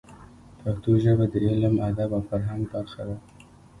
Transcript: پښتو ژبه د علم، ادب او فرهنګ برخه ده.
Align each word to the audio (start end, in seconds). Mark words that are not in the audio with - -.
پښتو 0.61 0.91
ژبه 1.03 1.25
د 1.31 1.35
علم، 1.47 1.75
ادب 1.89 2.09
او 2.17 2.21
فرهنګ 2.29 2.63
برخه 2.73 3.01
ده. 3.07 3.15